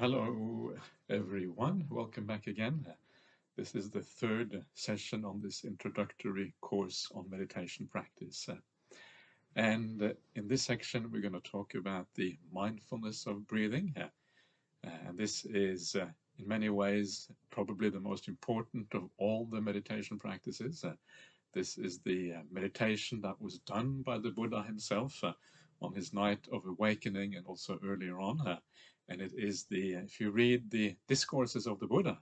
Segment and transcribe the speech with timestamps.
[0.00, 0.72] Hello,
[1.10, 1.84] everyone.
[1.90, 2.86] Welcome back again.
[3.58, 8.48] This is the third session on this introductory course on meditation practice.
[9.56, 13.94] And in this section, we're going to talk about the mindfulness of breathing.
[14.82, 20.82] And this is, in many ways, probably the most important of all the meditation practices.
[21.52, 25.22] This is the meditation that was done by the Buddha himself
[25.82, 28.58] on his night of awakening and also earlier on.
[29.10, 32.18] And it is the, if you read the discourses of the Buddha,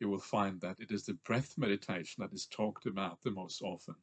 [0.00, 3.60] you will find that it is the breath meditation that is talked about the most
[3.62, 3.94] often.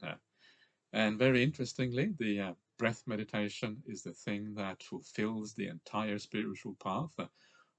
[0.94, 6.76] And very interestingly, the uh, breath meditation is the thing that fulfills the entire spiritual
[6.81, 7.26] path, uh,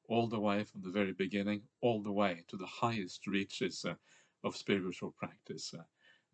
[0.09, 3.95] all the way from the very beginning, all the way to the highest reaches uh,
[4.43, 5.73] of spiritual practice.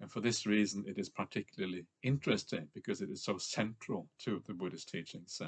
[0.01, 4.54] And for this reason, it is particularly interesting because it is so central to the
[4.54, 5.41] Buddhist teachings.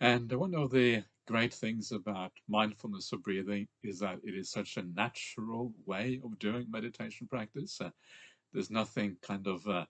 [0.00, 4.76] And one of the great things about mindfulness of breathing is that it is such
[4.76, 7.80] a natural way of doing meditation practice.
[7.80, 7.90] Uh,
[8.52, 9.84] there's nothing kind of uh,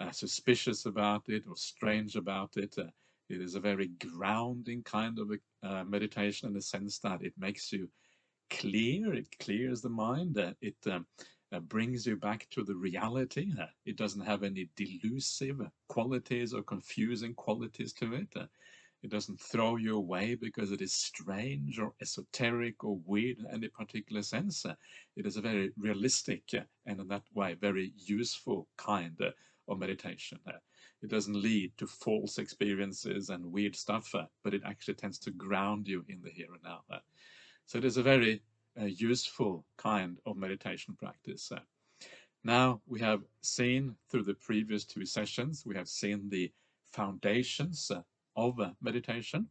[0.00, 2.74] uh, suspicious about it or strange about it.
[2.78, 2.84] Uh,
[3.28, 7.32] it is a very grounding kind of a, uh, meditation in the sense that it
[7.38, 7.88] makes you
[8.50, 11.06] clear, it clears the mind, uh, it um,
[11.52, 13.50] uh, brings you back to the reality.
[13.60, 18.34] Uh, it doesn't have any delusive qualities or confusing qualities to it.
[19.04, 23.46] Uh, it doesn't throw you away because it is strange or esoteric or weird in
[23.52, 24.64] any particular sense.
[24.64, 24.74] Uh,
[25.16, 29.30] it is a very realistic uh, and in that way very useful kind uh,
[29.68, 30.38] of meditation.
[31.02, 35.86] It doesn't lead to false experiences and weird stuff, but it actually tends to ground
[35.86, 36.80] you in the here and now.
[37.66, 38.42] So it is a very
[38.76, 41.52] a useful kind of meditation practice.
[42.42, 46.52] Now we have seen through the previous two sessions, we have seen the
[46.92, 47.90] foundations
[48.36, 49.48] of meditation.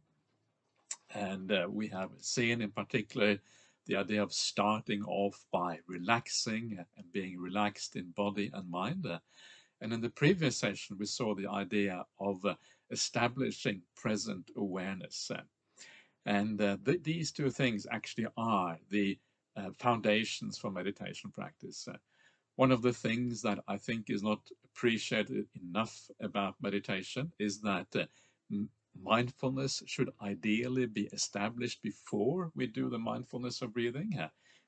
[1.14, 3.38] And uh, we have seen in particular
[3.86, 9.06] the idea of starting off by relaxing and being relaxed in body and mind.
[9.80, 12.44] And in the previous session, we saw the idea of
[12.90, 15.30] establishing present awareness.
[16.26, 19.18] And uh, th these two things actually are the
[19.56, 21.86] uh, foundations for meditation practice.
[21.86, 21.98] Uh,
[22.56, 27.88] one of the things that I think is not appreciated enough about meditation is that
[27.94, 28.06] uh,
[29.02, 34.18] mindfulness should ideally be established before we do the mindfulness of breathing.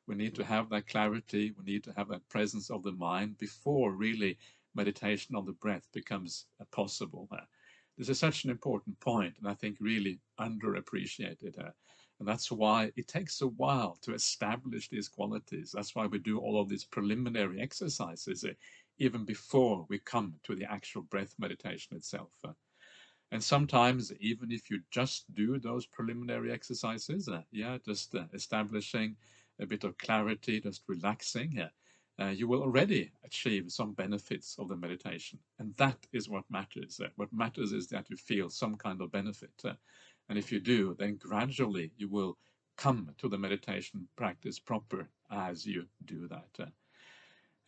[0.07, 3.39] We need to have that clarity, we need to have that presence of the mind
[3.39, 4.39] before really
[4.75, 7.29] meditation on the breath becomes possible.
[7.99, 11.57] This is such an important point, and I think really underappreciated.
[12.19, 15.73] And that's why it takes a while to establish these qualities.
[15.75, 18.45] That's why we do all of these preliminary exercises
[18.99, 22.31] even before we come to the actual breath meditation itself.
[23.33, 29.17] And sometimes, even if you just do those preliminary exercises, uh, yeah, just uh, establishing
[29.61, 31.69] a bit of clarity, just relaxing, uh,
[32.23, 35.39] uh, you will already achieve some benefits of the meditation.
[35.59, 37.01] And that is what matters.
[37.03, 39.53] Uh, what matters is that you feel some kind of benefit.
[39.65, 39.75] Uh,
[40.29, 42.39] and if you do, then gradually you will
[42.77, 46.71] come to the meditation practice proper as you do that.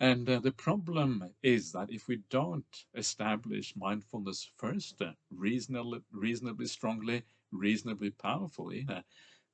[0.01, 6.67] And uh, the problem is that if we don't establish mindfulness first, uh, reasonably, reasonably
[6.67, 9.03] strongly, reasonably powerfully, uh,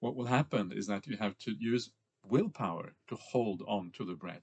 [0.00, 1.91] what will happen is that you have to use
[2.27, 4.43] willpower to hold on to the breath.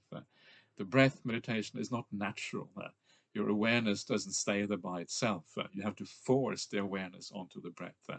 [0.76, 2.70] The breath meditation is not natural.
[2.76, 2.88] Uh,
[3.34, 5.44] your awareness doesn't stay there by itself.
[5.56, 8.00] Uh, you have to force the awareness onto the breath.
[8.08, 8.18] Uh,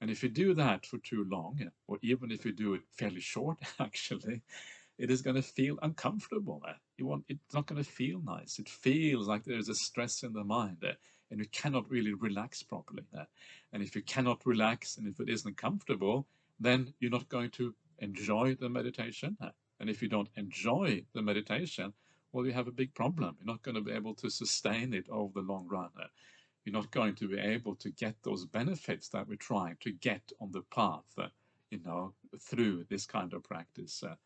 [0.00, 3.20] and if you do that for too long, or even if you do it fairly
[3.20, 4.42] short, actually,
[4.98, 6.62] it is going to feel uncomfortable.
[6.96, 8.58] You want, it's not going to feel nice.
[8.58, 10.84] It feels like there's a stress in the mind
[11.30, 13.04] and you cannot really relax properly.
[13.72, 16.26] And if you cannot relax and if it isn't comfortable,
[16.58, 19.36] then you're not going to enjoy the meditation.
[19.80, 21.92] And if you don't enjoy the meditation,
[22.32, 23.36] well, you have a big problem.
[23.38, 25.90] You're not going to be able to sustain it over the long run.
[26.64, 30.32] You're not going to be able to get those benefits that we're trying to get
[30.40, 31.28] on the path, uh,
[31.70, 34.02] you know, through this kind of practice.
[34.02, 34.16] Uh,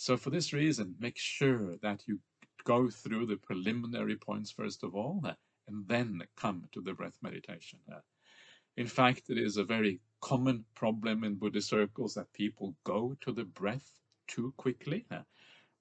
[0.00, 2.20] so for this reason, make sure that you
[2.62, 5.34] go through the preliminary points first of all, uh,
[5.66, 7.80] and then come to the breath meditation.
[7.92, 7.98] Uh.
[8.76, 13.32] In fact, it is a very common problem in Buddhist circles that people go to
[13.32, 13.90] the breath
[14.28, 15.04] too quickly.
[15.10, 15.22] Uh.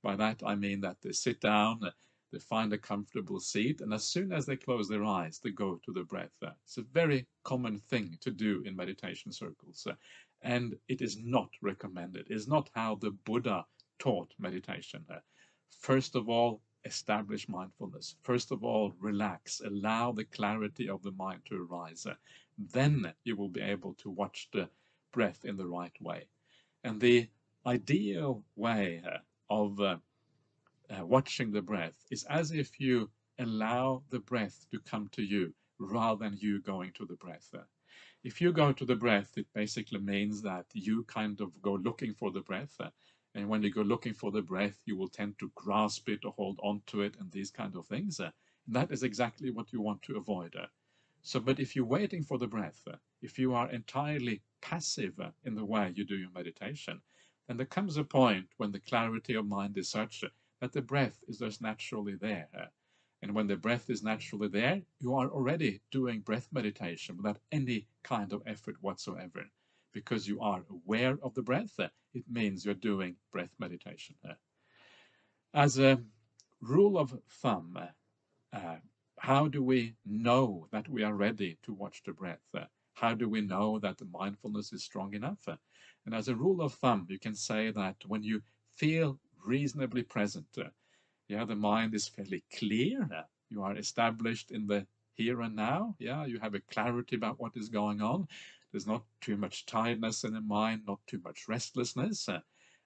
[0.02, 1.92] By that I mean that they sit down, uh,
[2.34, 5.80] they find a comfortable seat, and as soon as they close their eyes, they go
[5.86, 6.34] to the breath.
[6.63, 9.88] It's a very common thing to do in meditation circles,
[10.42, 12.31] and it is not recommended.
[12.31, 13.63] It is not how the Buddha
[14.00, 15.06] taught meditation.
[15.80, 18.16] First of all, establish mindfulness.
[18.22, 22.08] First of all, relax, allow the clarity of the mind to arise.
[22.58, 24.70] Then you will be able to watch the
[25.12, 26.28] breath in the right way.
[26.84, 27.28] And the
[27.66, 29.18] ideal way uh,
[29.50, 29.98] of uh,
[30.90, 33.10] uh, watching the breath is as if you
[33.40, 37.50] allow the breath to come to you rather than you going to the breath.
[37.54, 37.60] Uh,
[38.24, 42.14] if you go to the breath, it basically means that you kind of go looking
[42.14, 42.80] for the breath.
[43.38, 46.31] And when you go looking for the breath, you will tend to grasp it or
[46.31, 48.19] hold on to it and these kind of things.
[48.19, 48.31] Uh,
[48.68, 50.56] that is exactly what you want to avoid.
[50.56, 50.66] Uh.
[51.22, 55.54] So, but if you're waiting for the breath, uh, if you are entirely passive in
[55.54, 57.00] the way you do your meditation,
[57.48, 60.24] then there comes a point when the clarity of mind is such
[60.60, 62.72] that the breath is just naturally there.
[63.22, 67.86] And when the breath is naturally there, you are already doing breath meditation without any
[68.01, 69.45] kind of effort whatsoever.
[69.98, 71.80] Because you are aware of the breath,
[72.14, 74.16] it means you're doing breath meditation.
[75.56, 76.00] As a
[76.62, 77.80] rule of thumb,
[78.54, 78.76] uh,
[79.18, 82.46] how do we know that we are ready to watch the breath?
[82.94, 85.48] how do we know that the mindfulness is strong enough?
[86.06, 88.44] and as a rule of thumb, you can say that when you
[88.76, 90.70] feel reasonably present, uh,
[91.28, 93.10] yeah, the mind is fairly clear.
[93.12, 94.86] Uh, you are established in the
[95.18, 95.96] here and now.
[95.98, 98.28] Yeah, you have a clarity about what is going on.
[98.77, 102.29] There's not too much tiredness in the mind, not too much restlessness.
[102.29, 102.41] Uh,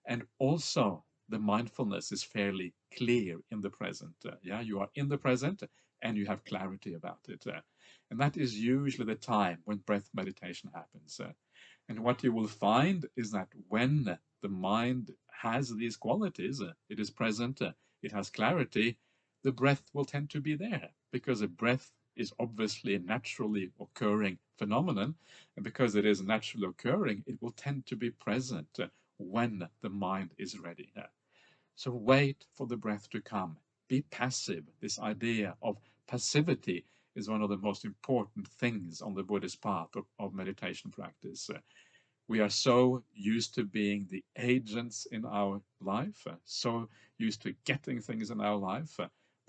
[0.07, 4.15] and also, the mindfulness is fairly clear in the present.
[4.25, 5.63] Uh, yeah, you are in the present
[6.01, 7.45] and you have clarity about it.
[7.45, 7.59] Uh,
[8.09, 11.19] and that is usually the time when breath meditation happens.
[11.89, 15.11] And what you will find is that when the mind
[15.41, 17.61] has these qualities, it is present,
[18.01, 18.97] it has clarity,
[19.43, 24.37] the breath will tend to be there because a breath is obviously a naturally occurring
[24.57, 25.15] phenomenon.
[25.55, 28.79] And because it is naturally occurring, it will tend to be present
[29.17, 30.91] when the mind is ready.
[31.75, 33.57] So wait for the breath to come.
[33.87, 34.63] Be passive.
[34.81, 35.77] This idea of
[36.07, 36.85] passivity
[37.15, 41.49] is one of the most important things on the Buddhist path of, of meditation practice.
[42.27, 46.87] We are so used to being the agents in our life, so
[47.17, 48.99] used to getting things in our life,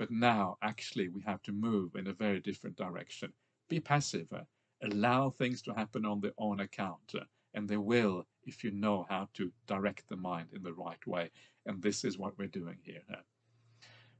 [0.02, 3.32] but now actually we have to move in a very different direction.
[3.68, 4.40] Be passive, uh,
[4.82, 7.20] allow things to happen on their own account, uh,
[7.54, 11.30] and they will if you know how to direct the mind in the right way.
[11.66, 13.04] And this is what we're doing here.
[13.12, 13.22] Uh.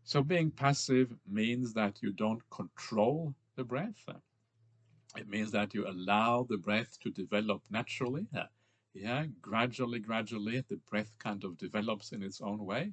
[0.05, 4.05] So being passive means that you don't control the breath.
[5.17, 8.29] It means that you allow the breath to develop naturally.
[8.95, 12.93] Yeah, gradually, gradually, the breath kind of develops in its own way.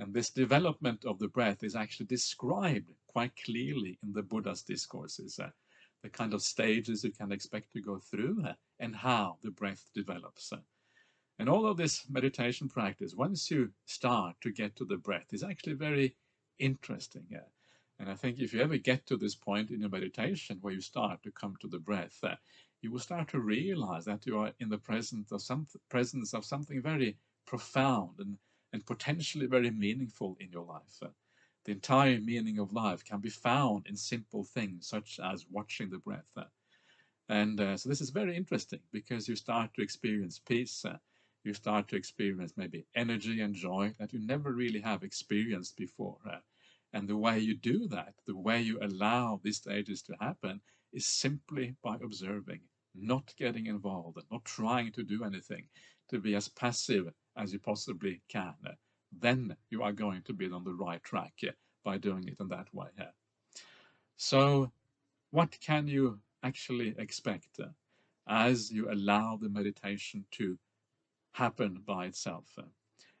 [0.00, 5.38] And this development of the breath is actually described quite clearly in the Buddha's discourses.
[5.38, 5.50] Uh,
[6.02, 9.90] the kind of stages you can expect to go through uh, and how the breath
[9.94, 10.54] develops.
[10.54, 10.62] Uh,
[11.38, 15.42] and all of this meditation practice, once you start to get to the breath, is
[15.42, 16.16] actually very
[16.58, 17.26] interesting.
[17.34, 17.44] Uh,
[17.98, 20.80] and I think if you ever get to this point in your meditation where you
[20.80, 22.36] start to come to the breath, uh,
[22.80, 26.46] you will start to realize that you are in the presence of some presence of
[26.46, 28.38] something very profound and,
[28.72, 30.98] and potentially very meaningful in your life.
[31.02, 31.08] Uh,
[31.64, 35.98] the entire meaning of life can be found in simple things such as watching the
[35.98, 36.30] breath.
[36.36, 36.44] Uh,
[37.28, 40.84] and uh, so this is very interesting because you start to experience peace.
[40.84, 40.96] Uh,
[41.44, 46.18] you start to experience maybe energy and joy that you never really have experienced before.
[46.28, 46.38] Uh,
[46.92, 50.60] and the way you do that, the way you allow these stages to happen,
[50.92, 52.60] is simply by observing,
[52.94, 55.64] not getting involved, not trying to do anything,
[56.08, 58.54] to be as passive as you possibly can.
[59.12, 61.34] Then you are going to be on the right track
[61.84, 62.88] by doing it in that way.
[64.16, 64.70] So,
[65.30, 67.60] what can you actually expect
[68.28, 70.58] as you allow the meditation to
[71.32, 72.58] happen by itself?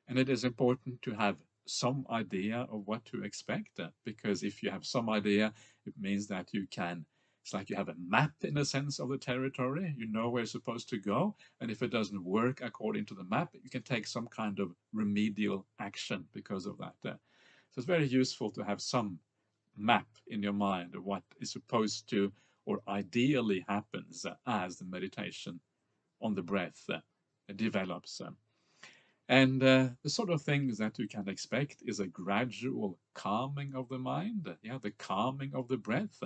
[0.08, 1.36] And it is important to have
[1.66, 5.52] some idea of what to expect because if you have some idea
[5.86, 7.04] it means that you can
[7.42, 10.40] it's like you have a map in a sense of the territory you know where
[10.40, 13.82] you're supposed to go and if it doesn't work according to the map you can
[13.82, 17.14] take some kind of remedial action because of that uh.
[17.70, 19.18] so it's very useful to have some
[19.76, 22.32] map in your mind of what is supposed to
[22.66, 25.58] or ideally happens as the meditation
[26.20, 26.98] on the breath uh,
[27.56, 28.30] develops uh.
[29.30, 33.88] And uh, the sort of things that you can expect is a gradual calming of
[33.88, 36.18] the mind, yeah, the calming of the breath.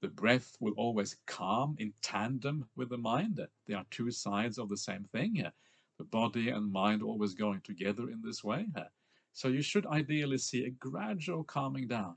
[0.00, 3.46] The breath will always calm in tandem with the mind.
[3.66, 5.44] They are two sides of the same thing.
[5.98, 8.66] The body and mind always going together in this way.
[9.34, 12.16] So you should ideally see a gradual calming down.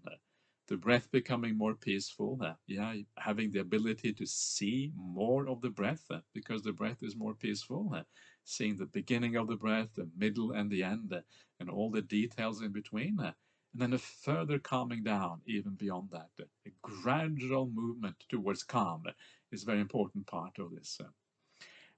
[0.68, 6.10] The breath becoming more peaceful, yeah, having the ability to see more of the breath
[6.34, 7.94] because the breath is more peaceful
[8.44, 11.14] seeing the beginning of the breath, the middle and the end,
[11.60, 13.18] and all the details in between.
[13.20, 13.34] And
[13.74, 16.30] then a further calming down even beyond that.
[16.66, 19.04] A gradual movement towards calm
[19.52, 21.00] is a very important part of this.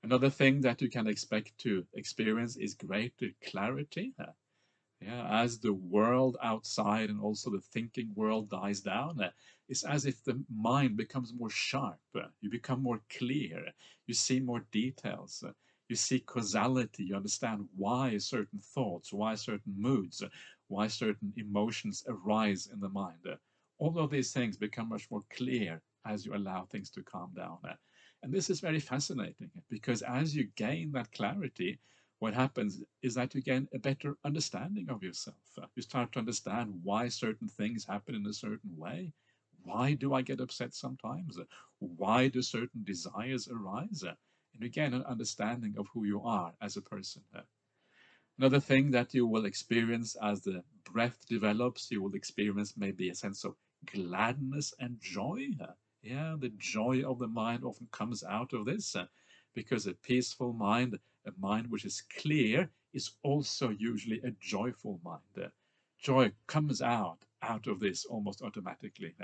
[0.04, 4.14] Another thing that you can expect to experience is greater clarity.
[4.20, 4.34] Uh,
[5.02, 9.32] yeah, as the world outside and also the thinking world dies down, uh,
[9.70, 12.00] it's as if the mind becomes more sharp.
[12.14, 13.66] Uh, you become more clear.
[14.06, 15.44] You see more details.
[15.94, 17.04] You see causality.
[17.04, 20.24] You understand why certain thoughts, why certain moods,
[20.68, 23.28] why certain emotions arise in the mind.
[23.78, 27.60] All of these things become much more clear as you allow things to calm down.
[28.24, 31.80] And this is very fascinating because as you gain that clarity,
[32.18, 35.60] what happens is that you gain a better understanding of yourself.
[35.76, 39.14] You start to understand why certain things happen in a certain way.
[39.64, 41.38] Why do I get upset sometimes?
[41.78, 44.04] Why do certain desires arise?
[44.62, 47.24] Uh, and you an understanding of who you are as a person.
[47.36, 47.42] Uh.
[48.38, 53.16] Another thing that you will experience as the breath develops, you will experience maybe a
[53.16, 53.56] sense of
[53.86, 55.48] gladness and joy.
[55.62, 55.74] Uh.
[56.02, 59.08] Yeah, the joy of the mind often comes out of this uh,
[59.54, 65.52] because a peaceful mind a mind which is clear is also usually a joyful mind.
[66.00, 69.16] Joy comes out out of this almost automatically.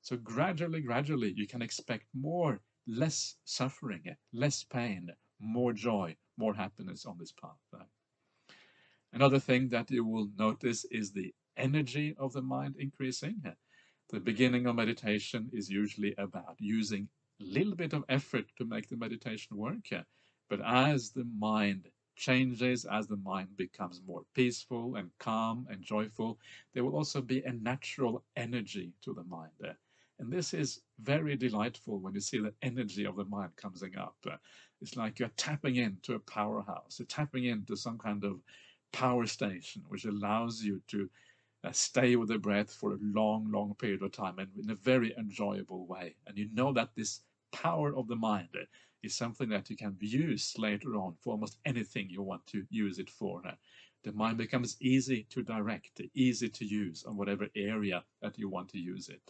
[0.00, 7.06] So gradually, gradually, you can expect more, less suffering, less pain, more joy, more happiness
[7.06, 7.86] on this path.
[9.12, 13.42] Another thing that you will notice is the energy of the mind increasing.
[14.10, 17.08] The beginning of meditation is usually about using
[17.40, 19.88] a little bit of effort to make the meditation work.
[20.48, 26.38] But as the mind changes, as the mind becomes more peaceful and calm and joyful,
[26.72, 29.52] there will also be a natural energy to the mind.
[30.18, 34.16] And this is very delightful when you see the energy of the mind coming up.
[34.80, 38.40] It's like you're tapping into a powerhouse, you're tapping into some kind of
[38.92, 41.10] power station, which allows you to
[41.64, 44.74] uh, stay with the breath for a long, long period of time and in a
[44.74, 46.14] very enjoyable way.
[46.26, 47.20] And you know that this
[47.52, 48.50] power of the mind
[49.02, 52.98] is something that you can use later on for almost anything you want to use
[52.98, 53.42] it for.
[54.02, 58.68] The mind becomes easy to direct, easy to use on whatever area that you want
[58.70, 59.22] to use it.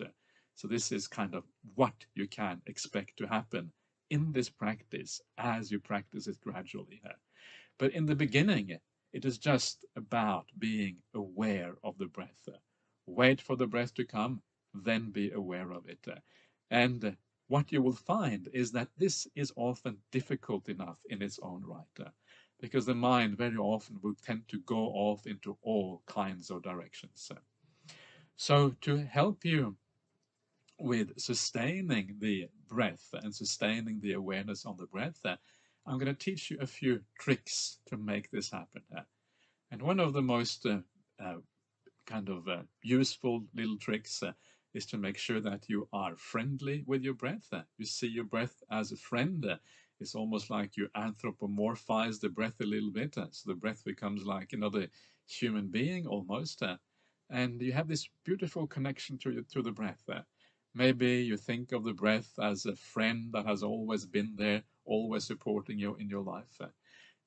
[0.54, 1.44] So this is kind of
[1.74, 3.72] what you can expect to happen
[4.10, 7.02] in this practice as you practice it gradually.
[7.78, 8.78] But in the beginning,
[9.12, 12.48] it is just about being aware of the breath.
[13.06, 14.42] Wait for the breath to come,
[14.72, 16.06] then be aware of it.
[16.70, 17.16] And
[17.48, 22.12] what you will find is that this is often difficult enough in its own right,
[22.60, 27.30] because the mind very often will tend to go off into all kinds of directions.
[28.36, 29.76] So to help you
[30.78, 35.36] with sustaining the breath and sustaining the awareness on the breath, uh,
[35.86, 38.82] I'm going to teach you a few tricks to make this happen.
[38.96, 39.02] Uh.
[39.70, 40.78] And one of the most uh,
[41.20, 41.36] uh
[42.06, 44.32] kind of uh, useful little tricks uh,
[44.74, 47.48] is to make sure that you are friendly with your breath.
[47.78, 49.46] You see your breath as a friend.
[50.00, 53.14] It's almost like you anthropomorphize the breath a little bit.
[53.14, 54.88] So the breath becomes like another
[55.26, 56.62] human being almost.
[57.30, 60.02] And you have this beautiful connection to, to the breath.
[60.74, 65.24] Maybe you think of the breath as a friend that has always been there, always
[65.24, 66.60] supporting you in your life.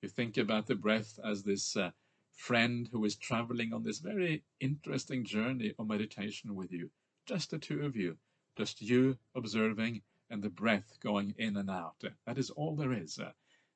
[0.01, 1.91] You think about the breath as this uh,
[2.33, 6.89] friend who is traveling on this very interesting journey of meditation with you
[7.27, 8.17] just the two of you,
[8.57, 12.01] just you observing and the breath going in and out.
[12.25, 13.19] That is all there is.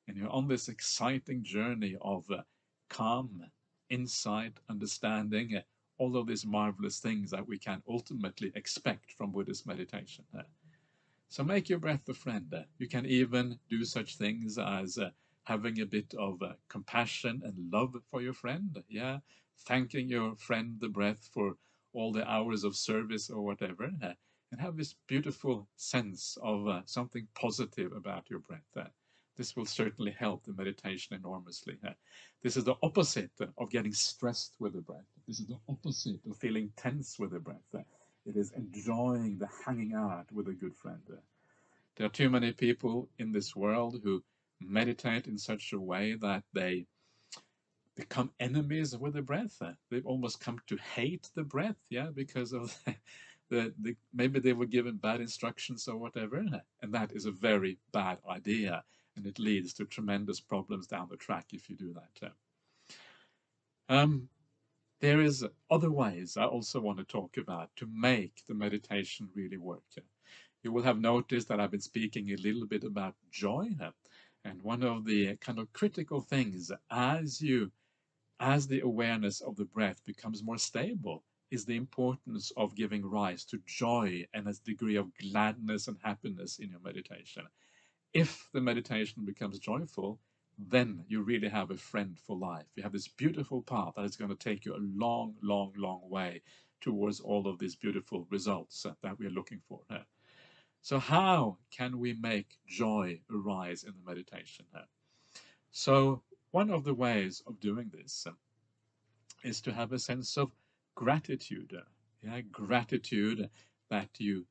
[0.08, 2.42] And you're on this exciting journey of uh,
[2.88, 3.42] calm,
[3.90, 5.60] insight, understanding, uh,
[6.02, 10.24] all of these marvelous things that we can ultimately expect from Buddhist meditation.
[11.28, 12.52] So make your breath a friend.
[12.78, 15.10] You can even do such things as uh,
[15.44, 18.82] having a bit of uh, compassion and love for your friend.
[18.88, 19.18] Yeah,
[19.68, 21.56] thanking your friend, the breath, for
[21.94, 23.84] all the hours of service or whatever,
[24.50, 29.01] and have this beautiful sense of uh, something positive about your breath.
[29.42, 31.76] This will certainly help the meditation enormously.
[32.44, 35.10] This is the opposite of getting stressed with the breath.
[35.26, 37.74] This is the opposite of feeling tense with the breath.
[38.24, 41.02] It is enjoying the hanging out with a good friend.
[41.96, 44.22] There are too many people in this world who
[44.60, 46.86] meditate in such a way that they
[47.96, 49.60] become enemies with the breath.
[49.90, 52.94] They've almost come to hate the breath, yeah, because of the,
[53.50, 56.44] the, the, maybe they were given bad instructions or whatever,
[56.80, 58.84] and that is a very bad idea,
[59.16, 62.30] and it leads to tremendous problems down the track if you do that.
[63.90, 63.94] Uh.
[63.94, 64.28] Um,
[65.00, 69.58] there is other ways I also want to talk about to make the meditation really
[69.58, 69.82] work.
[69.96, 70.02] Uh.
[70.62, 73.70] You will have noticed that I've been speaking a little bit about joy.
[73.80, 73.90] Uh,
[74.44, 77.70] and one of the kind of critical things as you
[78.42, 83.44] as the awareness of the breath becomes more stable, is the importance of giving rise
[83.44, 87.44] to joy and a degree of gladness and happiness in your meditation.
[88.12, 90.20] If the meditation becomes joyful,
[90.58, 92.66] then you really have a friend for life.
[92.76, 96.02] You have this beautiful path that is going to take you a long, long, long
[96.08, 96.42] way
[96.80, 99.80] towards all of these beautiful results that we are looking for.
[100.82, 104.66] So how can we make joy arise in the meditation?
[105.70, 108.26] So one of the ways of doing this
[109.42, 110.50] is to have a sense of
[110.94, 111.74] gratitude.
[112.22, 113.48] Yeah, gratitude
[113.90, 114.46] that you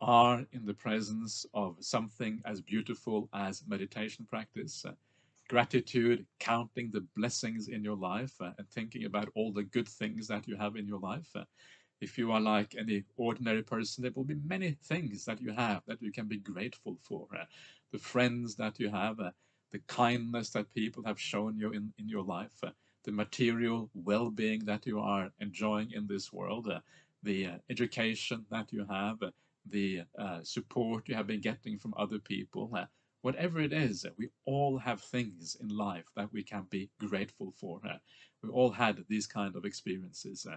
[0.00, 4.84] are in the presence of something as beautiful as meditation practice.
[4.86, 4.92] Uh,
[5.48, 10.26] gratitude, counting the blessings in your life uh, and thinking about all the good things
[10.26, 11.28] that you have in your life.
[11.34, 11.44] Uh,
[12.00, 15.82] if you are like any ordinary person, there will be many things that you have
[15.86, 17.26] that you can be grateful for.
[17.34, 17.44] Uh,
[17.92, 19.30] the friends that you have, uh,
[19.70, 22.62] the kindness that people have shown you in, in your life,
[23.04, 26.72] the material well-being that you are enjoying in this world,
[27.22, 29.18] the education that you have,
[29.70, 32.86] the uh, support you have been getting from other people, uh,
[33.22, 37.80] whatever it is, we all have things in life that we can be grateful for.
[37.84, 37.96] Uh,
[38.42, 40.46] we all had these kind of experiences.
[40.50, 40.56] Uh.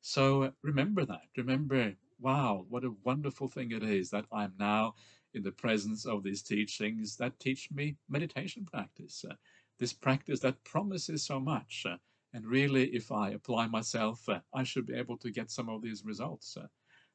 [0.00, 1.28] so uh, remember that.
[1.36, 4.94] Remember, wow, what a wonderful thing it is that I'm now
[5.32, 9.24] in the presence of these teachings that teach me meditation practice.
[9.28, 9.34] Uh,
[9.78, 11.86] this practice that promises so much.
[12.32, 16.04] and really, if I apply myself, I should be able to get some of these
[16.04, 16.56] results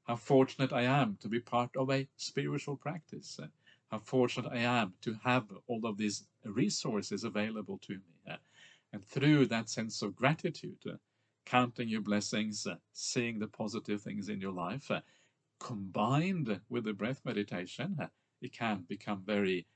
[0.10, 3.46] how fortunate I am to be part of a spiritual practice, eh?
[3.92, 8.16] how fortunate I am to have all of these resources available to me.
[8.28, 8.38] Eh?
[8.92, 10.94] And through that sense of gratitude, eh,
[11.46, 14.90] counting your blessings, seeing the positive things in your life,
[15.60, 17.96] combined with the breath meditation,
[18.42, 19.68] it can become very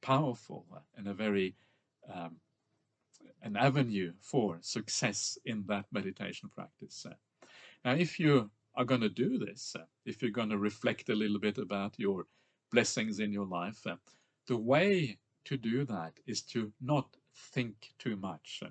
[0.00, 0.64] powerful
[0.96, 1.56] and a very
[2.14, 2.36] um,
[3.42, 7.04] an avenue for success in that meditation practice.
[7.84, 11.14] Now, if you are going to do this, uh, if you're going to reflect a
[11.14, 12.26] little bit about your
[12.70, 13.96] blessings in your life, uh,
[14.46, 17.16] the way to do that is to not
[17.52, 18.62] think too much.
[18.64, 18.70] Uh,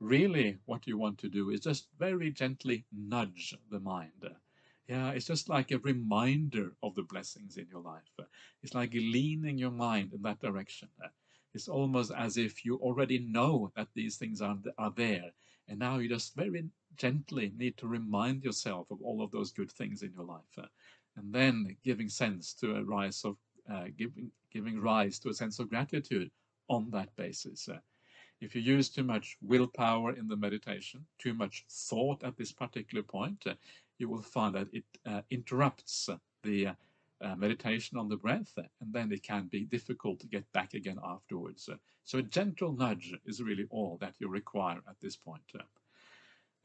[0.00, 4.28] really, what you want to do is just very gently nudge the mind.
[4.88, 8.02] Yeah, it's just like a reminder of the blessings in your life.
[8.62, 10.88] It's like leaning your mind in that direction.
[11.54, 15.30] It's almost as if you already know that these things are, are there.
[15.68, 16.64] And now you just very
[16.96, 20.58] gently need to remind yourself of all of those good things in your life.
[20.58, 20.66] Uh,
[21.16, 23.36] and then giving sense to a rise of
[23.72, 26.30] uh, giving giving rise to a sense of gratitude
[26.68, 27.68] on that basis.
[27.68, 27.78] Uh,
[28.40, 33.02] if you use too much willpower in the meditation, too much thought at this particular
[33.02, 33.54] point, uh,
[33.98, 36.10] you will find that it uh, interrupts
[36.42, 36.68] the
[37.20, 40.98] uh, meditation on the breath, and then it can be difficult to get back again
[41.02, 41.70] afterwards.
[42.04, 45.42] so a gentle nudge is really all that you require at this point.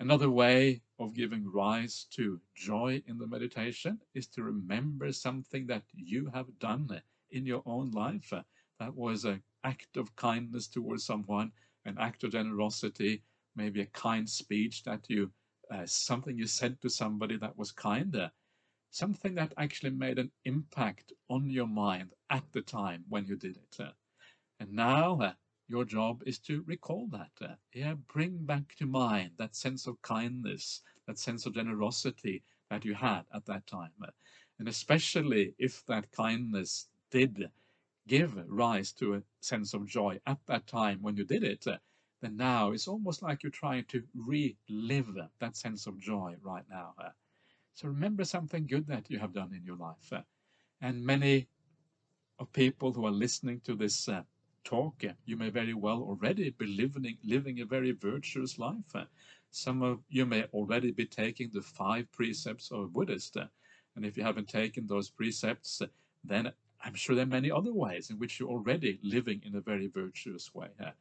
[0.02, 5.84] Another way of giving rise to joy in the meditation is to remember something that
[5.94, 8.32] you have done in your own life.
[8.80, 11.52] That was an act of kindness towards someone,
[11.84, 13.24] an act of generosity,
[13.58, 15.32] maybe a kind speech that you,
[15.70, 18.32] uh, something you said to somebody that was kinder,
[18.92, 23.58] something that actually made an impact on your mind at the time when you did
[23.58, 23.80] it.
[24.62, 25.34] And now uh,
[25.70, 27.32] your job is to recall that.
[27.42, 32.84] Uh, yeah, bring back to mind that sense of kindness, that sense of generosity that
[32.84, 33.92] you had at that time.
[34.58, 37.50] And especially if that kindness did
[38.08, 41.78] give rise to a sense of joy at that time when you did it, uh,
[42.22, 46.94] then now it's almost like you're trying to relive that sense of joy right now.
[46.98, 47.10] Uh.
[47.76, 50.12] So remember something good that you have done in your life.
[50.82, 51.48] And many
[52.40, 54.10] of people who are listening to this
[54.64, 58.96] talk, you may very well already be living, living a very virtuous life.
[59.52, 63.38] Some of you may already be taking the five precepts of Buddhist.
[63.38, 63.46] Uh,
[63.96, 65.88] and if you haven't taken those precepts, uh,
[66.24, 66.52] then
[66.84, 69.88] I'm sure there are many other ways in which you're already living in a very
[69.88, 70.70] virtuous way.
[70.80, 70.92] Uh.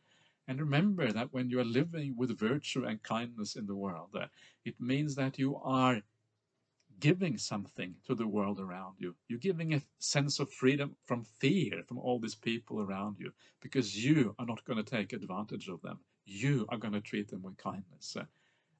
[0.49, 4.16] And remember that when you are living with virtue and kindness in the world,
[4.64, 6.01] it means that you are
[7.00, 9.14] giving something to the world around you.
[9.28, 14.04] You're giving a sense of freedom from fear from all these people around you because
[14.04, 15.98] you are not going to take advantage of them.
[16.24, 18.16] You are going to treat them with kindness.
[18.16, 18.24] Uh,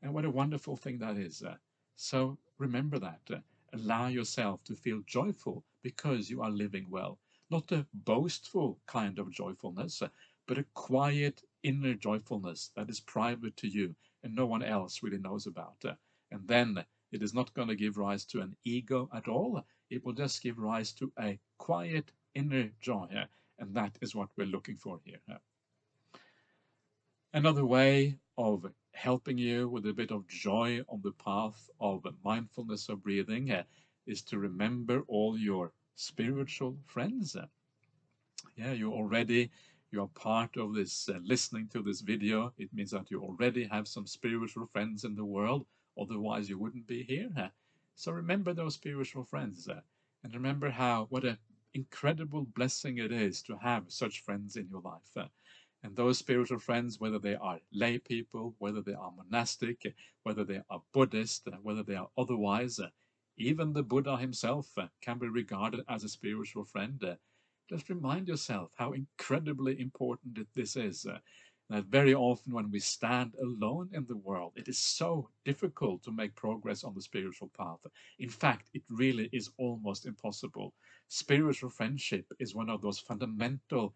[0.03, 1.43] and what a wonderful thing that is.
[1.43, 1.57] Uh,
[1.97, 3.21] so remember that.
[3.33, 3.39] Uh,
[3.73, 7.19] allow yourself to feel joyful because you are living well.
[7.51, 10.03] Not a boastful kind of joyfulness,
[10.47, 15.19] but a quiet inner joyfulness that is private to you and no one else really
[15.19, 15.85] knows about.
[16.31, 19.65] And then it is not going to give rise to an ego at all.
[19.91, 23.09] It will just give rise to a quiet inner joy.
[23.59, 25.21] And that is what we're looking for here.
[27.33, 32.89] Another way of helping you with a bit of joy on the path of mindfulness
[32.89, 33.53] of breathing
[34.07, 37.37] is to remember all your spiritual friends.
[38.57, 39.51] Yeah, you already
[39.91, 42.53] you are part of this uh, listening to this video.
[42.59, 45.65] It means that you already have some spiritual friends in the world.
[46.01, 47.51] Otherwise, you wouldn't be here.
[47.95, 49.81] So remember those spiritual friends, uh,
[50.23, 51.39] and remember how what an
[51.75, 55.11] incredible blessing it is to have such friends in your life.
[55.17, 55.27] Uh,
[55.83, 60.61] and those spiritual friends, whether they are lay people, whether they are monastic, whether they
[60.71, 62.81] are Buddhist, uh, whether they are otherwise,
[63.37, 64.69] even the Buddha himself
[65.01, 67.17] can be regarded as a spiritual friend.
[67.71, 71.07] Just remind yourself how incredibly important this is.
[71.71, 76.11] That very often when we stand alone in the world, it is so difficult to
[76.11, 77.79] make progress on the spiritual path.
[78.19, 80.73] In fact, it really is almost impossible.
[81.09, 83.95] Spiritual friendship is one of those fundamental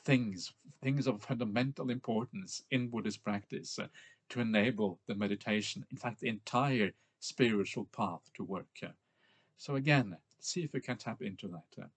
[0.00, 3.88] things, things of fundamental importance in Buddhist practice uh,
[4.28, 8.68] to enable the meditation, in fact, the entire spiritual path to work.
[8.82, 8.88] Uh.
[9.56, 11.88] So again, see if you can tap into that.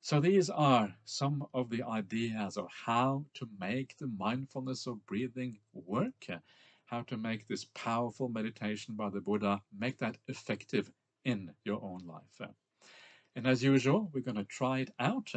[0.00, 5.58] So these are some of the ideas of how to make the mindfulness of breathing
[5.72, 6.26] work,
[6.86, 10.90] how to make this powerful meditation by the Buddha, make that effective
[11.24, 12.50] in your own life.
[13.36, 15.32] And as usual, we're going to try it out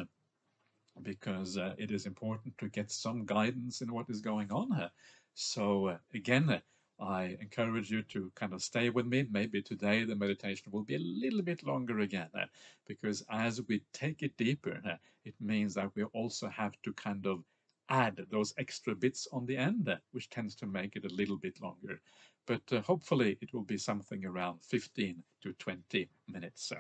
[1.02, 4.92] because uh, it is important to get some guidance in what is going on here.
[5.34, 6.62] So uh, again,
[7.02, 9.26] I encourage you to kind of stay with me.
[9.32, 12.46] Maybe today the meditation will be a little bit longer again, uh,
[12.88, 17.26] because as we take it deeper, uh, it means that we also have to kind
[17.26, 17.44] of
[17.90, 21.38] add those extra bits on the end, uh, which tends to make it a little
[21.38, 22.00] bit longer.
[22.46, 26.72] But hopefully it will be something around 15 to 20 minutes.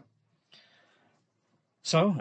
[1.84, 2.16] So,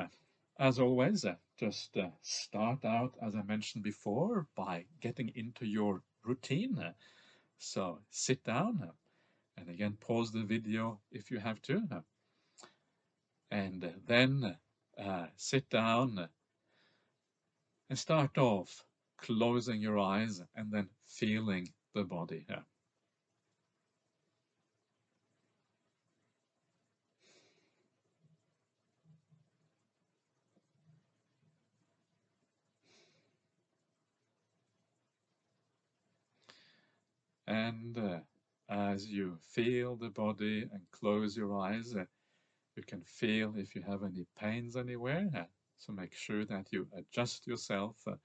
[0.59, 1.25] as always,
[1.59, 6.95] just uh, start out, as I mentioned before, by getting into your routine.
[7.63, 8.91] So sit down
[9.59, 11.83] and again pause the video if you have to.
[13.51, 14.57] And then
[14.99, 16.29] uh, sit down
[17.91, 18.83] and start off
[19.19, 22.47] closing your eyes and then feeling the body.
[37.51, 38.21] And uh,
[38.71, 42.05] as you feel the body and close your eyes, uh,
[42.77, 45.29] you can feel if you have any pains anywhere.
[45.37, 45.45] Uh,
[45.79, 48.17] so make sure that you adjust yourself, uh,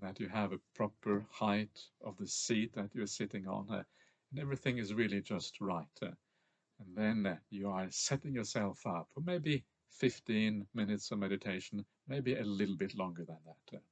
[0.00, 3.84] that you have a proper height of the seat that you're sitting on, uh,
[4.30, 6.00] and everything is really just right.
[6.02, 12.44] And then you are setting yourself up for maybe 15 minutes of meditation, maybe a
[12.44, 13.82] little bit longer than that.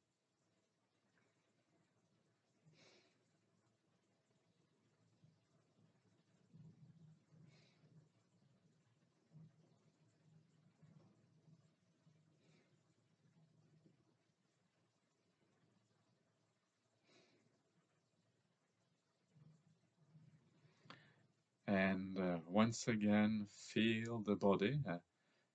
[21.69, 24.81] And uh, once again, feel the body.
[24.89, 24.97] Uh,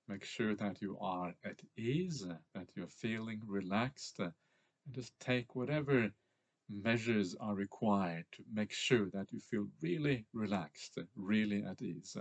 [0.08, 4.30] make sure that you are at ease, uh, that you're feeling relaxed, uh,
[4.86, 6.12] and just take whatever
[6.70, 12.16] measures are required to make sure that you feel really relaxed, really at ease.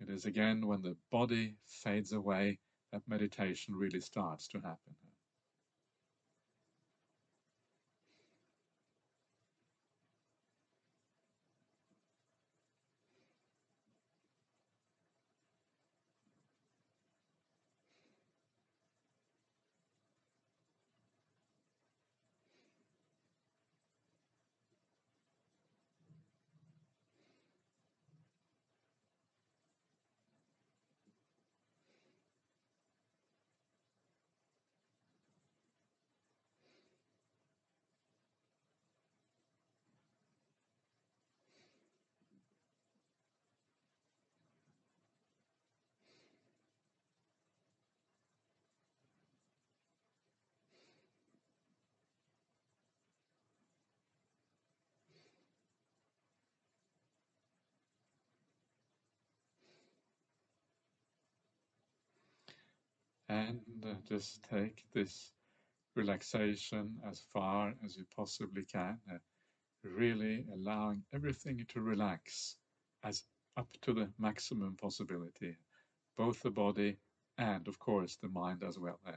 [0.00, 2.58] It is again when the body fades away
[2.90, 5.09] that meditation really starts to happen.
[63.30, 65.32] And uh, just take this
[65.94, 69.18] relaxation as far as you possibly can, uh,
[69.84, 72.56] really allowing everything to relax
[73.04, 73.22] as
[73.56, 75.56] up to the maximum possibility,
[76.16, 76.96] both the body
[77.38, 78.98] and of course the mind as well.
[79.06, 79.12] Uh,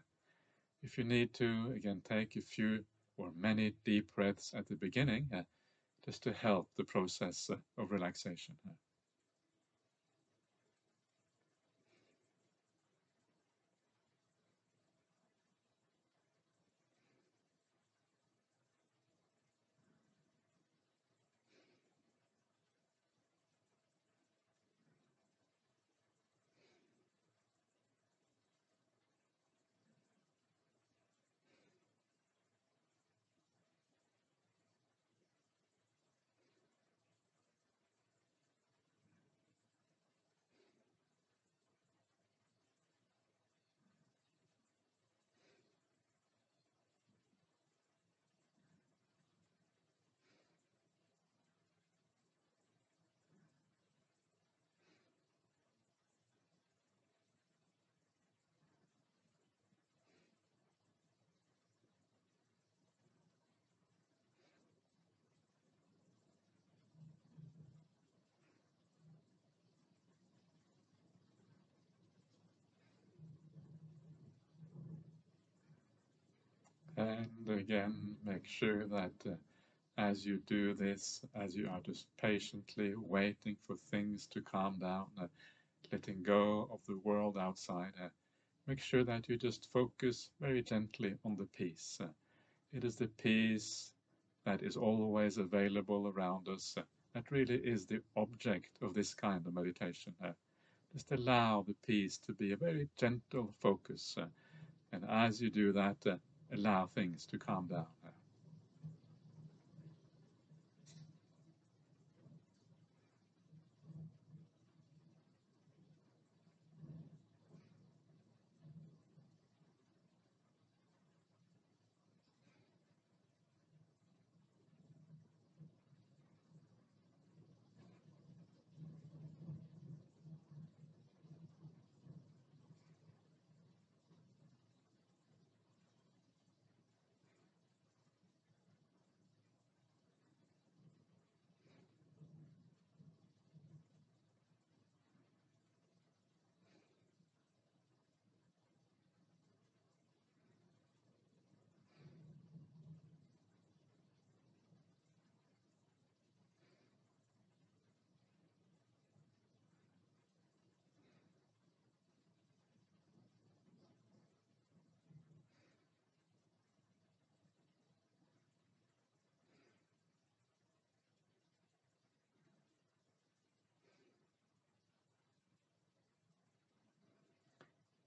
[0.84, 2.84] if you need to, again, take a few
[3.18, 5.28] or many deep breaths at the beginning,
[6.06, 8.56] just to help the process of relaxation.
[76.96, 79.36] And again, make sure that uh,
[79.98, 85.08] as you do this, as you are just patiently waiting for things to calm down,
[85.20, 85.28] uh,
[85.92, 88.10] letting go of the world outside, uh,
[88.68, 91.98] make sure that you just focus very gently on the peace.
[92.00, 92.08] Uh,
[92.72, 93.92] it is the peace
[94.46, 96.82] that is always available around us uh,
[97.14, 100.14] that really is the object of this kind of meditation.
[100.24, 100.32] Uh,
[100.92, 104.16] just allow the peace to be a very gentle focus.
[104.92, 105.98] And as you do that,
[106.54, 107.86] allow things to calm down.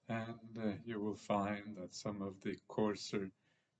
[0.08, 3.30] And uh, you will find that some of the coarser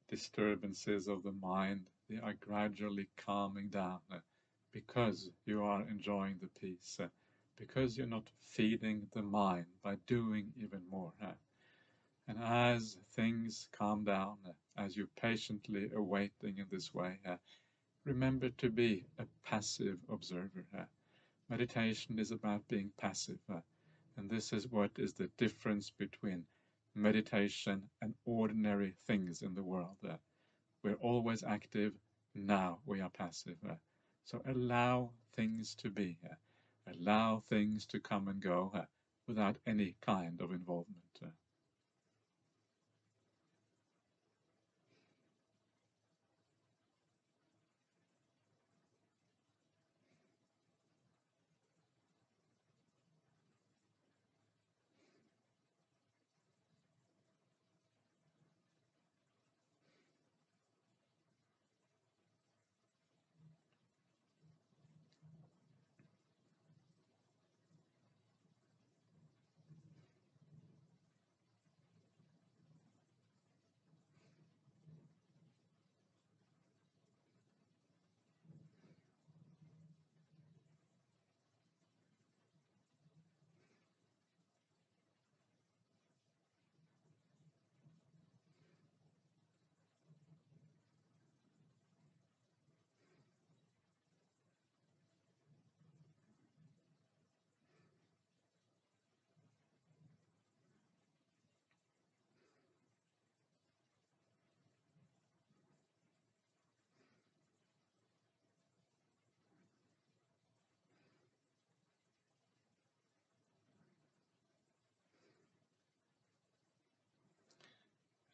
[0.08, 4.18] disturbances of the mind they are gradually calming down uh,
[4.72, 7.08] because you are enjoying the peace uh,
[7.56, 11.32] because you're not feeding the mind by doing even more uh,
[12.28, 14.36] and as things calm down
[14.76, 17.18] as you're patiently awaiting in this way
[18.04, 20.64] remember to be a passive observer
[21.48, 23.38] meditation is about being passive
[24.16, 26.44] and this is what is the difference between
[26.94, 29.96] meditation and ordinary things in the world.
[30.08, 30.16] Uh,
[30.84, 31.92] we're always active,
[32.34, 33.56] now we are passive.
[33.68, 33.74] Uh,
[34.24, 36.34] so allow things to be, uh,
[37.00, 38.82] allow things to come and go uh,
[39.28, 41.02] without any kind of involvement.
[41.22, 41.28] Uh.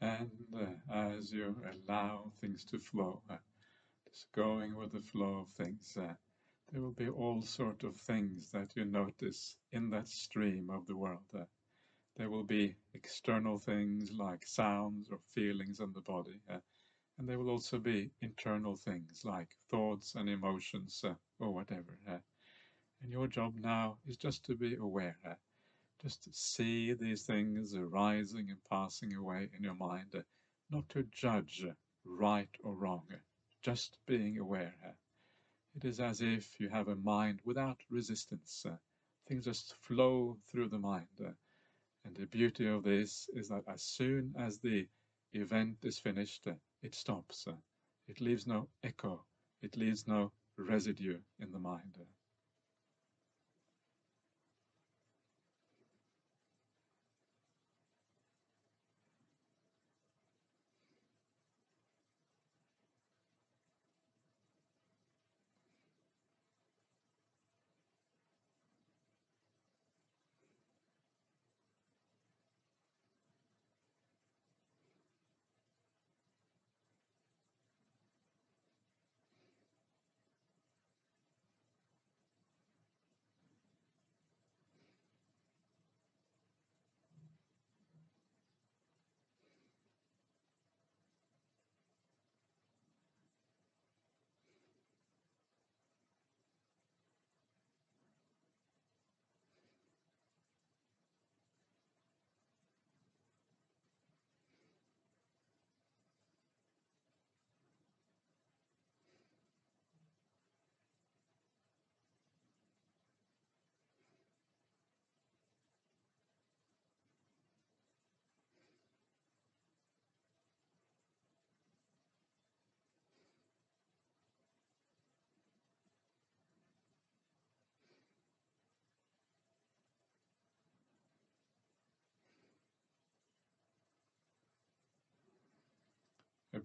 [0.03, 0.31] And
[0.93, 1.55] as you
[1.89, 3.37] allow things to flow, uh,
[4.09, 6.15] just going with the flow of things, uh,
[6.73, 10.97] there will be all sort of things that you notice in that stream of the
[10.97, 11.23] world.
[11.33, 11.45] Uh,
[12.17, 16.59] there will be external things like sounds or feelings in the body, uh,
[17.17, 21.97] and there will also be internal things like thoughts and emotions uh, or whatever.
[22.11, 22.19] Uh,
[23.03, 25.17] and your job now is just to be aware.
[26.03, 30.23] Just to see these things arising and passing away in your mind, uh,
[30.69, 33.19] not to judge uh, right or wrong, uh,
[33.63, 34.75] just being aware.
[35.77, 38.67] It is as if you have a mind without resistance.
[39.29, 41.35] Things just flow through the mind.
[42.05, 44.89] And the beauty of this is that as soon as the
[45.33, 46.49] event is finished,
[46.83, 47.47] it stops.
[48.09, 49.25] It leaves no echo.
[49.63, 51.97] It leaves no residue in the mind.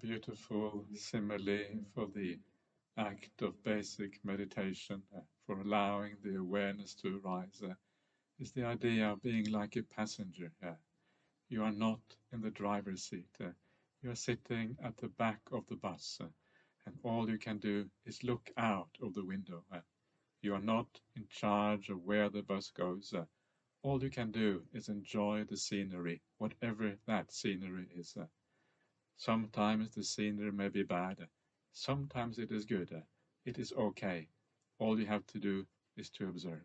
[0.01, 2.39] Beautiful simile for the
[2.97, 7.73] act of basic meditation, uh, for allowing the awareness to arise, uh,
[8.39, 10.51] is the idea of being like a passenger.
[10.63, 10.73] Uh,
[11.49, 12.01] you are not
[12.33, 13.37] in the driver's seat.
[14.03, 16.19] You are sitting at the back of the bus,
[16.85, 19.63] and all you can do is look out of the window.
[20.41, 23.13] You are not in charge of where the bus goes.
[23.83, 28.17] all you can do is enjoy the scenery, whatever that scenery is.
[29.17, 31.27] Sometimes the scenery may be bad,
[31.73, 33.03] sometimes it is good.
[33.45, 34.29] It is okay.
[34.79, 36.63] All you have to do is to observe.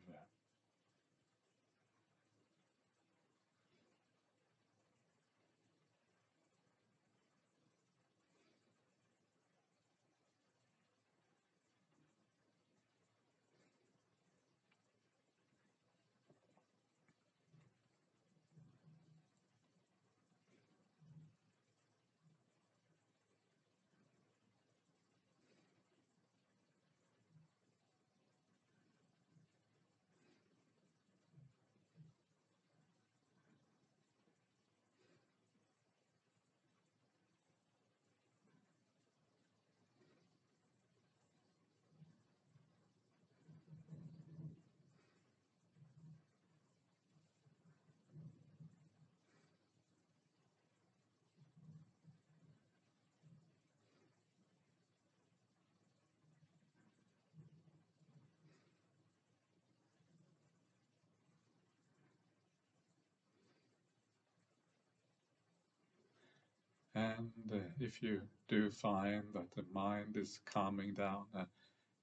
[67.03, 71.47] And uh, if you do find that the mind is calming down uh,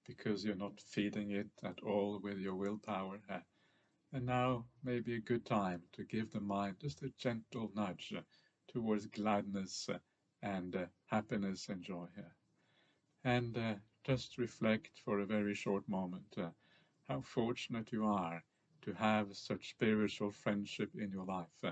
[0.06, 3.40] because you're not feeding it at all with your willpower, uh,
[4.14, 8.14] and now may be a good time to give the mind just a gentle nudge
[8.18, 8.22] uh,
[8.68, 10.00] towards gladness uh,
[10.42, 12.08] and uh, happiness and joy.
[13.24, 13.58] and
[14.04, 16.36] just reflect for a very short moment
[17.08, 18.44] how fortunate you are
[18.82, 21.64] to have such spiritual friendship in your life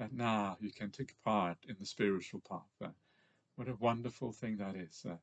[0.00, 2.74] that now you can take part in the spiritual path.
[2.82, 2.88] Uh,
[3.56, 5.04] what a wonderful thing that is.
[5.08, 5.16] Uh,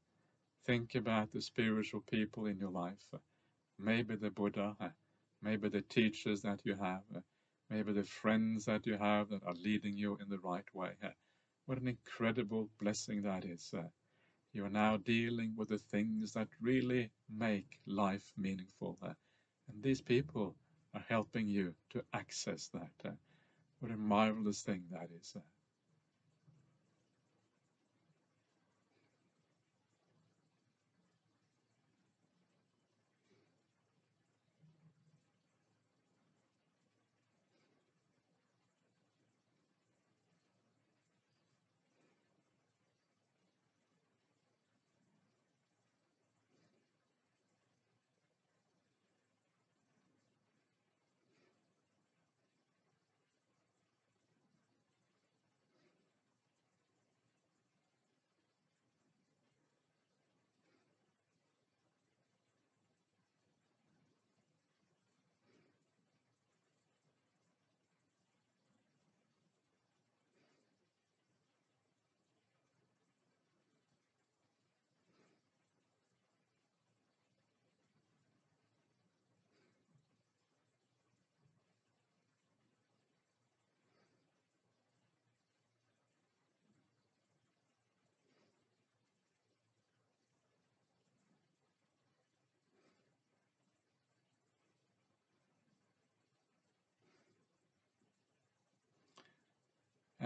[0.66, 3.08] think about the spiritual people in your life.
[3.12, 3.18] Uh,
[3.80, 4.90] maybe the Buddha, uh,
[5.42, 7.22] maybe the teachers that you have, uh,
[7.72, 10.92] maybe the friends that you have that are leading you in the right way.
[11.04, 11.10] Uh,
[11.66, 13.74] what an incredible blessing that is.
[14.54, 18.98] you are now dealing with the things that really make life meaningful.
[19.70, 20.56] and these people
[20.94, 23.18] are helping you to access that.
[23.80, 25.34] What a marvelous thing that is.
[25.36, 25.57] Eh?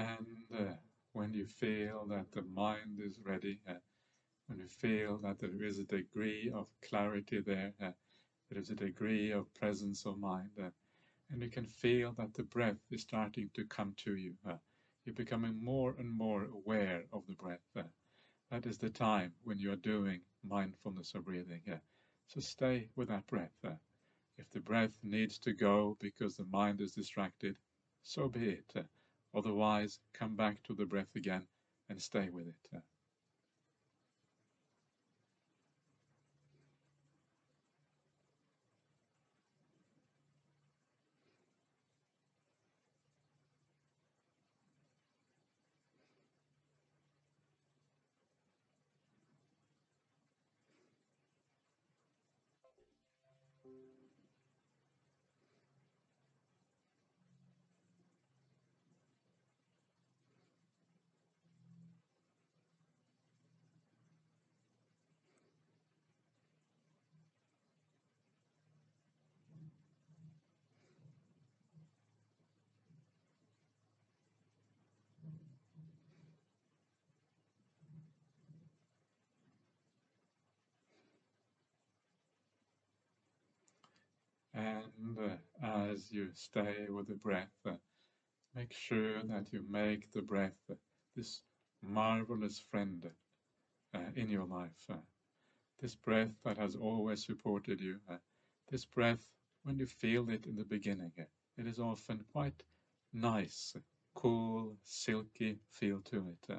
[0.02, 0.74] And uh,
[1.14, 3.76] when you feel that the mind is ready, uh,
[4.48, 7.92] when you feel that there is a degree of clarity there, uh,
[8.50, 10.70] there is a degree of presence of mind, uh,
[11.30, 14.36] and you can feel that the breath is starting to come to you.
[14.48, 14.58] Uh,
[15.06, 17.66] you're becoming more and more aware of the breath.
[17.76, 17.84] Uh,
[18.52, 21.62] that is the time when you are doing mindfulness of breathing.
[22.28, 23.66] so stay with that breath.
[24.38, 27.58] if the breath needs to go because the mind is distracted,
[28.04, 28.74] so be it.
[29.34, 31.48] Otherwise, come back to the breath again
[31.90, 32.82] and stay with it.
[84.62, 87.74] And uh, as you stay with the breath, uh,
[88.56, 90.76] make sure that you make the breath uh,
[91.16, 91.42] this
[91.82, 93.10] marvelous friend
[93.96, 94.86] uh, in your life.
[94.90, 94.98] Uh,
[95.82, 98.00] this breath that has always supported you.
[98.10, 98.18] Uh,
[98.70, 99.28] this breath,
[99.64, 101.14] when you feel it in the beginning,
[101.58, 102.64] it is often quite
[103.14, 103.76] nice,
[104.16, 106.50] cool, silky feel to it.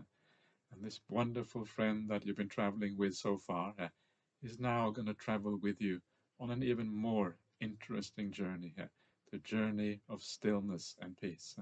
[0.73, 3.75] and this wonderful friend that you've been traveling with so far
[4.43, 6.01] is now going to travel with you
[6.41, 8.91] on an even more interesting journey here,
[9.31, 11.57] the journey of stillness and peace.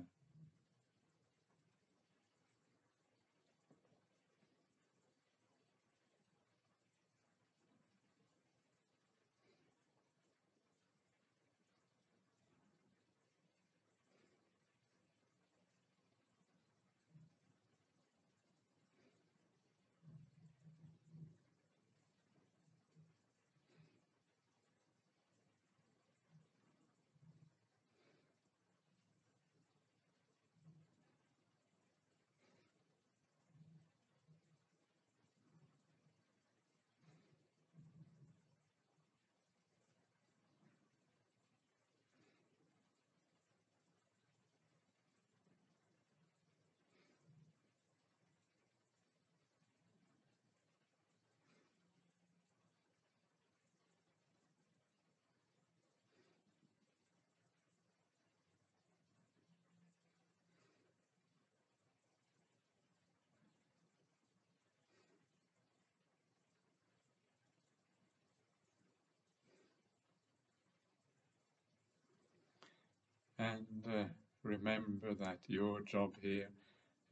[73.41, 74.05] And uh,
[74.45, 76.51] remember that your job here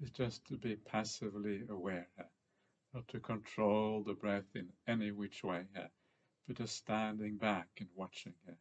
[0.01, 2.25] is just to be passively aware, uh,
[2.95, 5.89] not to control the breath in any which way, uh,
[6.47, 8.35] but just standing back and watching.
[8.47, 8.53] Uh.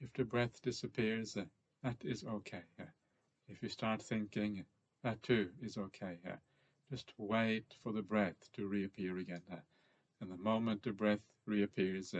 [0.00, 1.44] If the breath disappears, uh,
[1.84, 2.64] that is okay.
[2.80, 2.86] Uh.
[3.48, 4.66] If you start thinking,
[5.04, 6.18] that too is okay.
[6.90, 9.42] Just wait for the breath to reappear again.
[10.20, 12.14] And the moment the breath reappears,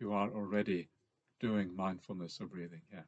[0.00, 0.88] you are already
[1.40, 2.82] doing mindfulness of breathing.
[2.90, 3.04] Yeah.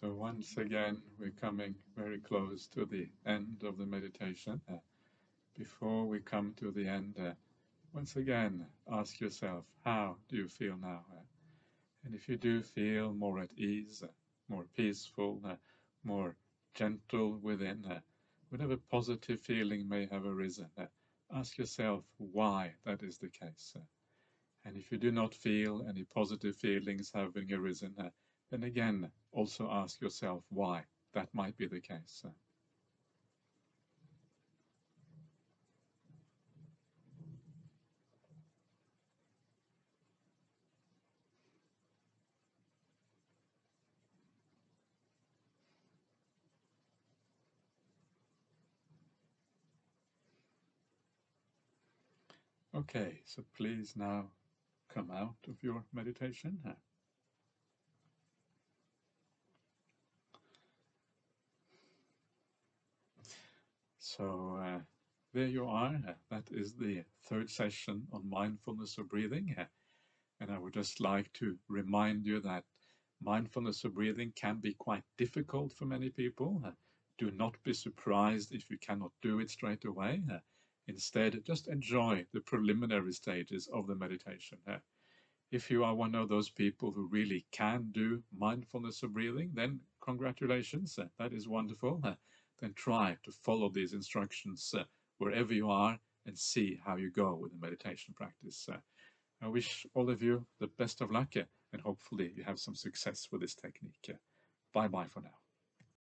[0.00, 4.60] So once again, we're coming very close to the end of the meditation.
[4.68, 4.78] Uh,
[5.56, 7.34] before we come to the end, uh,
[7.92, 11.04] once again, ask yourself, how do you feel now?
[11.12, 11.22] Uh,
[12.04, 14.08] and if you do feel more at ease, uh,
[14.48, 15.54] more peaceful, uh,
[16.02, 16.34] more
[16.74, 18.00] gentle within, uh,
[18.48, 20.70] whatever positive feeling may have arisen,
[21.32, 23.76] ask yourself why that is the case.
[24.64, 27.94] and if you do not feel any positive feelings having arisen,
[28.50, 32.22] then again, also ask yourself why that might be the case.
[32.24, 32.30] Uh.
[52.76, 54.26] Okay, so please now
[54.92, 56.58] come out of your meditation.
[64.16, 64.80] So uh,
[65.32, 66.00] there you are.
[66.30, 69.56] That is the third session on mindfulness of breathing.
[70.40, 72.64] And I would just like to remind you that
[73.20, 76.62] mindfulness of breathing can be quite difficult for many people.
[76.64, 76.72] Uh,
[77.18, 80.22] do not be surprised if you cannot do it straight away.
[80.32, 80.38] Uh,
[80.86, 84.58] instead, just enjoy the preliminary stages of the meditation.
[84.68, 84.78] Uh,
[85.50, 89.80] if you are one of those people who really can do mindfulness of breathing, then
[90.00, 92.00] congratulations, uh, that is wonderful.
[92.62, 94.84] Uh, then try to follow these instructions uh,
[95.18, 98.68] wherever you are and see how you go with the meditation practice.
[99.42, 103.28] I wish all of you the best of luck and hopefully you have some success
[103.30, 104.10] with this technique.
[104.72, 105.43] Bye bye for now.